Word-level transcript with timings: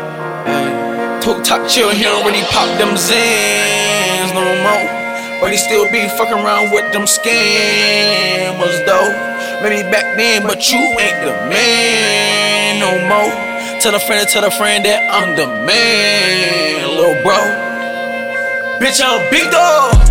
Hey. 1.20 1.44
Talk 1.44 1.68
chill 1.68 1.90
here 1.90 2.16
when 2.24 2.34
he 2.34 2.42
pop 2.44 2.72
them 2.80 2.96
zans 2.96 4.32
no 4.32 4.48
more. 4.64 5.42
But 5.42 5.52
he 5.52 5.58
still 5.58 5.84
be 5.92 6.08
fucking 6.16 6.40
around 6.40 6.72
with 6.72 6.88
them 6.94 7.04
scammers 7.04 8.86
though. 8.86 9.12
Maybe 9.62 9.84
back 9.92 10.16
then, 10.16 10.44
but 10.44 10.72
you 10.72 10.80
ain't 10.80 11.20
the 11.28 11.36
man 11.52 12.80
no 12.80 12.96
more. 13.12 13.36
Tell 13.82 13.94
a 13.94 14.00
friend, 14.00 14.26
tell 14.30 14.46
a 14.46 14.52
friend 14.52 14.86
that 14.86 15.04
I'm 15.12 15.36
the 15.36 15.48
man, 15.66 16.88
little 16.96 17.22
bro. 17.22 17.36
Bitch, 18.80 19.02
I'm 19.04 19.20
big 19.30 19.52
dog. 19.52 20.09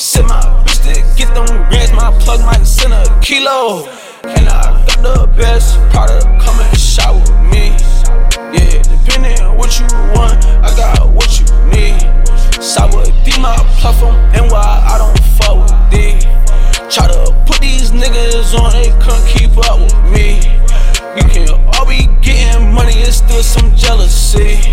Send 0.00 0.28
my 0.28 0.40
bitch 0.64 0.80
to 0.84 0.94
get 1.14 1.34
them 1.34 1.44
grams. 1.68 1.92
My 1.92 2.10
plug 2.20 2.40
might 2.40 2.64
send 2.64 2.94
a 2.94 3.04
kilo. 3.20 3.84
And 4.24 4.48
I 4.48 4.82
got 4.86 5.02
the 5.02 5.26
best 5.36 5.76
product. 5.90 6.24
Come 6.40 6.58
and 6.58 6.78
shop 6.78 7.16
with 7.20 7.30
me. 7.52 7.76
Yeah, 8.48 8.80
depending 8.80 9.38
on 9.44 9.58
what 9.58 9.78
you 9.78 9.84
want, 10.16 10.42
I 10.64 10.72
got 10.74 11.06
what 11.12 11.28
you 11.38 11.44
need. 11.68 12.00
Sour 12.64 13.04
D 13.28 13.36
my 13.42 13.54
platform, 13.76 14.16
and 14.32 14.50
why 14.50 14.64
I 14.88 14.96
don't 14.96 15.20
fuck 15.36 15.68
with 15.68 15.76
D. 15.92 16.16
Try 16.88 17.06
to 17.12 17.36
put 17.44 17.60
these 17.60 17.90
niggas 17.90 18.58
on, 18.58 18.72
they 18.72 18.88
couldn't 19.04 19.28
keep 19.28 19.52
up 19.68 19.80
with 19.80 20.00
me. 20.08 20.40
We 21.12 21.28
can 21.28 21.50
all 21.76 21.84
be 21.84 22.08
getting 22.24 22.72
money, 22.72 22.94
it's 23.04 23.18
still 23.18 23.42
some 23.42 23.76
jealousy. 23.76 24.64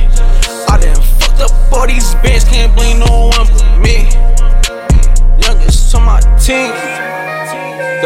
I 0.72 0.80
done 0.80 0.95
fucked 1.20 1.42
up 1.42 1.52
all 1.73 1.86
these 1.86 2.16
bands, 2.23 2.36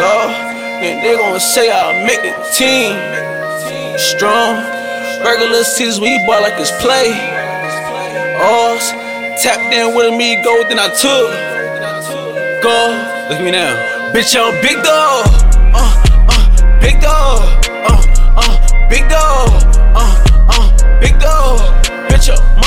dawg. 0.02 0.30
And 0.82 0.98
they 1.06 1.14
gon' 1.16 1.40
say 1.40 1.70
I 1.70 2.02
make 2.06 2.22
the 2.26 2.34
team 2.58 2.98
strong. 3.98 4.58
Regular 5.24 5.64
seasons, 5.64 6.02
we 6.02 6.18
ball 6.26 6.42
like 6.42 6.58
it's 6.58 6.74
play. 6.82 7.14
Ours, 8.42 8.90
tapped 9.44 9.72
in 9.72 9.94
with 9.96 10.18
me, 10.18 10.42
go, 10.44 10.68
then 10.68 10.80
I 10.80 10.90
took. 10.90 11.30
Go, 12.66 12.78
look 13.30 13.38
at 13.38 13.46
me 13.46 13.52
now. 13.52 13.78
Bitch, 14.14 14.34
I'm 14.34 14.54
big 14.62 14.82
dog. 14.84 15.30
Uh, 15.78 15.94
uh, 16.34 16.80
big 16.82 17.00
dog. 17.00 17.42
Uh, 17.86 18.02
uh, 18.42 18.90
big 18.90 19.08
dog. 19.08 19.50
Uh, 19.94 20.14
uh, 20.50 21.00
big 21.00 21.20
dog. 21.20 21.60
Bitch, 22.10 22.30
I'm 22.34 22.61